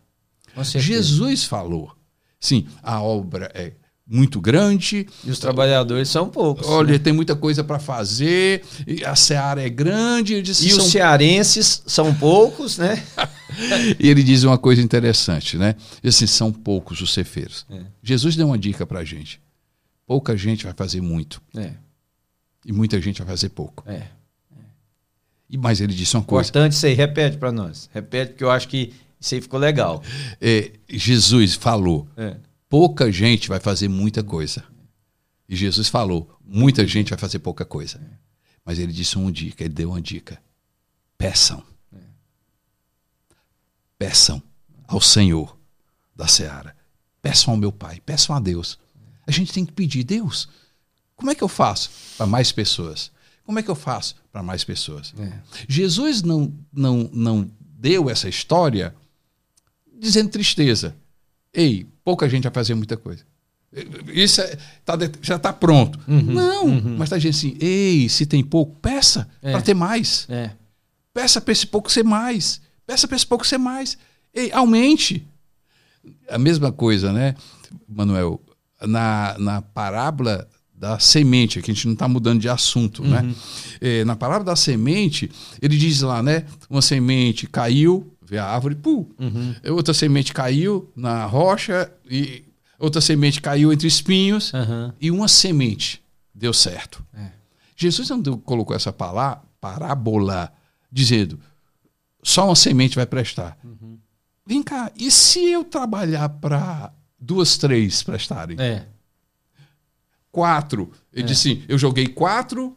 [0.81, 1.93] Jesus falou.
[2.41, 3.71] Sim, a obra é
[4.05, 5.07] muito grande.
[5.23, 6.67] E os trabalhadores são poucos.
[6.67, 6.99] Olha, né?
[6.99, 8.65] tem muita coisa para fazer,
[9.07, 10.43] a seara é grande.
[10.43, 10.85] Disse, e são...
[10.85, 13.01] os cearenses são poucos, né?
[14.01, 15.77] e ele diz uma coisa interessante, né?
[16.03, 17.65] Diz assim, são poucos os cefeiros.
[17.71, 17.81] É.
[18.03, 19.41] Jesus deu uma dica para a gente.
[20.05, 21.41] Pouca gente vai fazer muito.
[21.57, 21.71] É.
[22.67, 23.89] E muita gente vai fazer pouco.
[23.89, 24.09] É.
[25.53, 26.49] E, mas ele disse uma coisa.
[26.49, 27.91] Importante isso aí, repete para nós.
[27.93, 30.03] Repete, porque eu acho que isso aí ficou legal.
[30.41, 32.39] É, Jesus falou: é.
[32.71, 34.65] pouca gente vai fazer muita coisa.
[35.47, 37.99] E Jesus falou: muita gente vai fazer pouca coisa.
[37.99, 38.17] É.
[38.65, 40.41] Mas ele disse uma dica, ele deu uma dica.
[41.19, 41.63] Peçam.
[43.99, 44.43] Peçam
[44.89, 45.57] ao Senhor
[46.17, 46.75] da seara.
[47.21, 48.79] Peçam ao meu Pai, peçam a Deus.
[49.27, 50.49] A gente tem que pedir, Deus,
[51.15, 53.13] como é que eu faço para mais pessoas?
[53.45, 55.13] Como é que eu faço para mais pessoas?
[55.19, 55.33] É.
[55.69, 58.95] Jesus não, não, não deu essa história
[59.99, 60.95] dizendo tristeza.
[61.53, 63.25] Ei, pouca gente vai fazer muita coisa.
[64.13, 65.99] Isso é, tá, já está pronto.
[66.07, 66.97] Uhum, não, uhum.
[66.99, 69.53] mas está dizendo assim: ei, se tem pouco, peça é.
[69.53, 70.27] para ter mais.
[70.29, 70.51] É.
[71.15, 72.61] Peça para esse pouco ser mais.
[72.87, 73.97] Peça para esse pouco ser mais.
[74.35, 75.27] Ei, aumente.
[76.29, 77.35] A mesma coisa, né,
[77.89, 78.41] Manuel?
[78.81, 80.49] Na, na parábola
[80.83, 83.21] da semente, que a gente não está mudando de assunto, né?
[83.21, 83.29] uhum.
[83.29, 83.35] né?
[83.81, 85.31] É, na parábola da semente,
[85.63, 86.45] ele diz lá, né?
[86.69, 89.09] Uma semente caiu, vê a árvore, pu.
[89.17, 89.55] Uhum.
[89.77, 92.43] Outra semente caiu na rocha e
[92.81, 94.93] outra semente caiu entre espinhos uhum.
[95.01, 96.03] e uma semente
[96.35, 97.07] deu certo.
[97.15, 97.31] É.
[97.77, 100.53] Jesus não colocou essa palavra, parábola
[100.91, 101.39] dizendo
[102.25, 103.57] só uma semente vai prestar.
[103.63, 103.99] Uhum.
[104.45, 108.57] Vem cá, e se eu trabalhar para duas, três prestarem?
[108.59, 108.89] É.
[110.33, 110.91] Quatro.
[111.13, 111.27] Ele é.
[111.27, 112.77] disse assim, eu joguei quatro,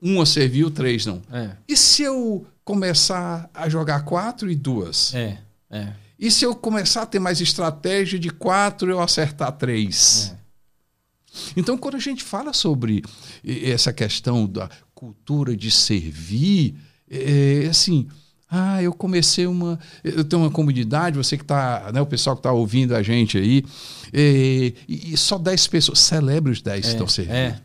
[0.00, 1.22] uma serviu, três não.
[1.32, 1.56] É.
[1.66, 5.14] E se eu começar a jogar quatro e duas?
[5.14, 5.38] É,
[5.70, 5.92] é.
[6.18, 10.32] E se eu começar a ter mais estratégia de quatro, eu acertar três?
[10.38, 10.42] É.
[11.56, 13.02] Então, quando a gente fala sobre
[13.44, 16.76] essa questão da cultura de servir,
[17.10, 18.06] é, assim,
[18.54, 19.80] ah, eu comecei uma.
[20.04, 23.38] Eu tenho uma comunidade, você que está, né, o pessoal que está ouvindo a gente
[23.38, 23.64] aí,
[24.12, 26.00] é, e, e, só 10 pessoas.
[26.00, 27.34] Celebre os 10 que estão servindo.
[27.34, 27.60] É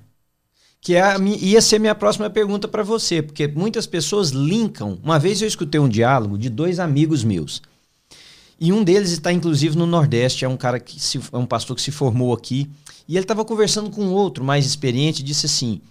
[0.79, 4.97] que é a, ia ser minha próxima pergunta para você, porque muitas pessoas linkam.
[5.03, 7.61] Uma vez eu escutei um diálogo de dois amigos meus.
[8.57, 10.45] E um deles está, inclusive, no Nordeste.
[10.45, 12.69] É um cara que se, é um pastor que se formou aqui.
[13.05, 15.81] E ele estava conversando com outro mais experiente e disse assim: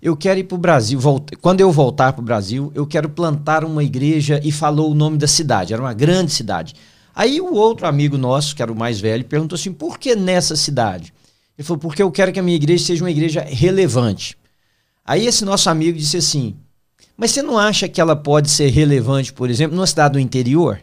[0.00, 0.98] Eu quero ir para o Brasil.
[0.98, 4.40] Volta, quando eu voltar para o Brasil, eu quero plantar uma igreja.
[4.44, 5.72] E falou o nome da cidade.
[5.72, 6.74] Era uma grande cidade.
[7.14, 10.54] Aí o outro amigo nosso, que era o mais velho, perguntou assim: Por que nessa
[10.54, 11.12] cidade?
[11.58, 14.38] Ele falou: Porque eu quero que a minha igreja seja uma igreja relevante.
[15.04, 16.54] Aí esse nosso amigo disse assim:
[17.16, 20.80] Mas você não acha que ela pode ser relevante, por exemplo, numa cidade do interior?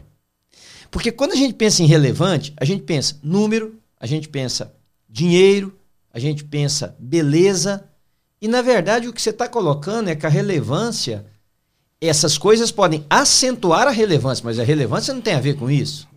[0.90, 4.74] Porque quando a gente pensa em relevante, a gente pensa número, a gente pensa
[5.08, 5.74] dinheiro,
[6.12, 7.84] a gente pensa beleza.
[8.40, 11.24] E na verdade o que você está colocando é que a relevância,
[12.00, 16.08] essas coisas podem acentuar a relevância, mas a relevância não tem a ver com isso.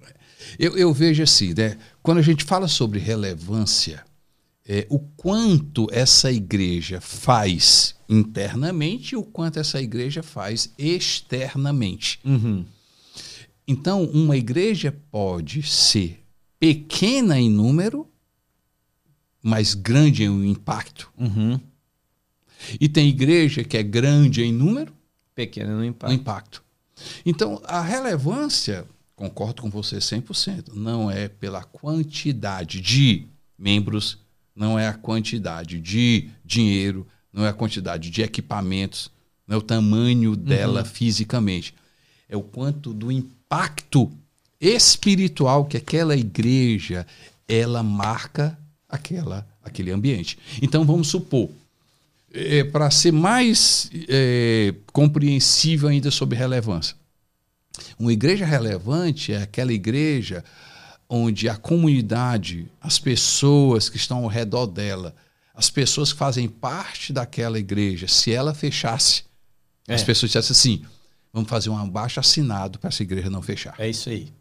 [0.57, 1.77] Eu, eu vejo assim, né?
[2.03, 4.03] Quando a gente fala sobre relevância,
[4.67, 12.19] é, o quanto essa igreja faz internamente e o quanto essa igreja faz externamente.
[12.23, 12.65] Uhum.
[13.67, 16.23] Então, uma igreja pode ser
[16.59, 18.07] pequena em número,
[19.41, 21.11] mas grande em impacto.
[21.17, 21.59] Uhum.
[22.79, 24.93] E tem igreja que é grande em número,
[25.35, 26.11] pequena no impacto.
[26.11, 26.63] no impacto.
[27.25, 33.25] Então, a relevância, concordo com você 100%, não é pela quantidade de
[33.57, 34.17] membros,
[34.55, 39.09] não é a quantidade de dinheiro, não é a quantidade de equipamentos,
[39.47, 40.85] não é o tamanho dela uhum.
[40.85, 41.73] fisicamente.
[42.27, 44.11] É o quanto do impacto impacto
[44.61, 47.07] espiritual que aquela igreja
[47.47, 48.55] ela marca
[48.87, 50.37] aquela aquele ambiente.
[50.61, 51.49] Então vamos supor,
[52.33, 56.95] é, para ser mais é, compreensível ainda sobre relevância,
[57.97, 60.43] uma igreja relevante é aquela igreja
[61.07, 65.15] onde a comunidade, as pessoas que estão ao redor dela,
[65.55, 69.23] as pessoas que fazem parte daquela igreja, se ela fechasse,
[69.87, 69.93] é.
[69.93, 70.85] as pessoas dissessem assim:
[71.31, 73.75] Vamos fazer um abaixo assinado para essa igreja não fechar.
[73.77, 74.31] É isso aí.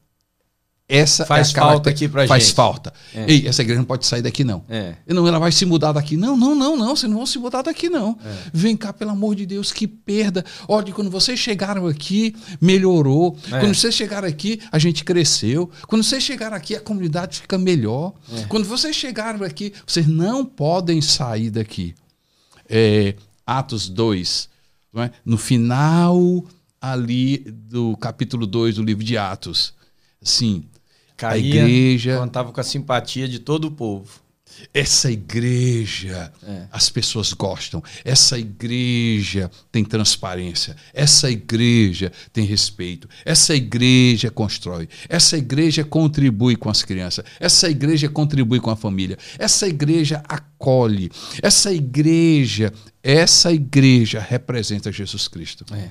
[0.89, 2.29] Essa faz é falta aqui para gente.
[2.31, 2.95] Faz falta.
[3.15, 3.31] É.
[3.31, 4.65] Ei, essa igreja não pode sair daqui não.
[4.71, 4.95] É.
[5.07, 6.17] Não, ela vai se mudar daqui.
[6.17, 6.97] Não, não, não, não.
[6.97, 8.19] Vocês não vão se mudar daqui não.
[8.25, 8.37] É.
[8.55, 10.43] Vem cá, pelo amor de Deus, que perda.
[10.67, 13.37] Olha, quando vocês chegaram aqui, melhorou.
[13.53, 13.61] É.
[13.61, 15.71] Quando vocês chegaram aqui, a gente cresceu.
[15.87, 18.15] Quando vocês chegaram aqui, a comunidade fica melhor.
[18.33, 18.45] É.
[18.45, 21.95] Quando vocês chegaram aqui, vocês não podem sair daqui.
[22.67, 23.15] É,
[23.47, 24.49] Atos 2,
[24.97, 25.11] é?
[25.23, 26.45] no final
[26.81, 29.75] ali do capítulo 2 do livro de Atos.
[30.23, 30.65] Assim,
[31.19, 32.17] Caía, a igreja.
[32.17, 34.09] Contava com a simpatia de todo o povo.
[34.73, 36.67] Essa igreja, é.
[36.73, 37.83] as pessoas gostam.
[38.05, 40.77] Essa igreja tem transparência.
[40.95, 43.09] Essa igreja tem respeito.
[43.25, 44.89] Essa igreja constrói.
[45.09, 47.25] Essa igreja contribui com as crianças.
[47.39, 49.19] Essa igreja contribui com a família.
[49.39, 51.11] Essa igreja acolhe.
[51.43, 55.65] Essa igreja, essa igreja representa Jesus Cristo.
[55.75, 55.91] É.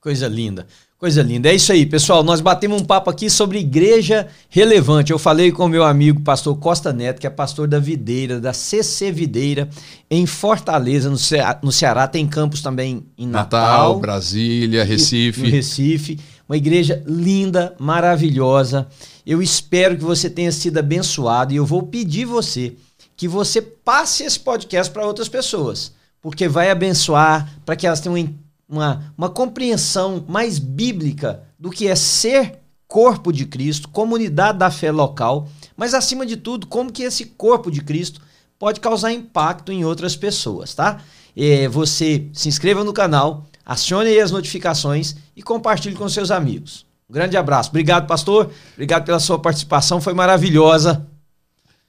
[0.00, 0.66] Coisa linda.
[0.98, 1.50] Coisa linda.
[1.50, 2.24] É isso aí, pessoal.
[2.24, 5.12] Nós batemos um papo aqui sobre igreja relevante.
[5.12, 9.12] Eu falei com meu amigo pastor Costa Neto, que é pastor da Videira, da CC
[9.12, 9.68] Videira,
[10.10, 11.60] em Fortaleza, no, Ceará.
[11.62, 12.08] No Ceará.
[12.08, 15.42] Tem campos também em Natal, Natal Brasília, Recife.
[15.42, 16.18] No Recife.
[16.48, 18.86] Uma igreja linda, maravilhosa.
[19.26, 22.72] Eu espero que você tenha sido abençoado e eu vou pedir você
[23.14, 28.14] que você passe esse podcast para outras pessoas, porque vai abençoar para que elas tenham
[28.14, 34.70] um uma, uma compreensão mais bíblica do que é ser corpo de Cristo, comunidade da
[34.70, 38.20] fé local, mas acima de tudo, como que esse corpo de Cristo
[38.58, 41.00] pode causar impacto em outras pessoas, tá?
[41.36, 46.86] É, você se inscreva no canal, acione aí as notificações e compartilhe com seus amigos.
[47.08, 47.70] Um grande abraço.
[47.70, 48.50] Obrigado, pastor.
[48.72, 51.06] Obrigado pela sua participação, foi maravilhosa.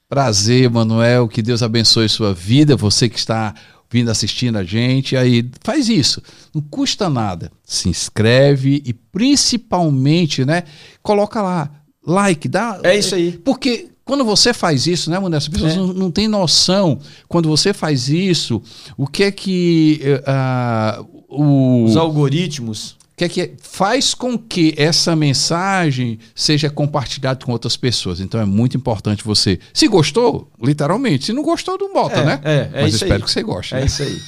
[0.09, 1.27] Prazer, Manuel.
[1.27, 2.77] Que Deus abençoe sua vida.
[2.77, 3.53] Você que está
[3.89, 6.21] vindo assistindo a gente, aí faz isso,
[6.53, 7.51] não custa nada.
[7.63, 10.63] Se inscreve e principalmente, né,
[11.01, 11.71] coloca lá
[12.05, 13.33] like, dá É isso aí.
[13.43, 15.49] Porque quando você faz isso, né, Modesto?
[15.49, 15.75] As pessoas é.
[15.75, 16.97] não, não têm noção.
[17.27, 18.61] Quando você faz isso,
[18.97, 20.01] o que é que.
[20.23, 27.51] Uh, o, Os algoritmos que é que faz com que essa mensagem seja compartilhada com
[27.51, 28.19] outras pessoas.
[28.19, 29.59] Então é muito importante você.
[29.73, 31.25] Se gostou, literalmente.
[31.25, 32.39] Se não gostou, não bota, é, né?
[32.43, 33.23] É, é Mas isso espero aí.
[33.23, 33.73] que você goste.
[33.73, 33.85] É né?
[33.87, 34.21] isso aí.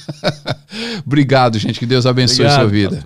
[1.06, 1.78] Obrigado, gente.
[1.78, 2.96] Que Deus abençoe Obrigado, a sua vida.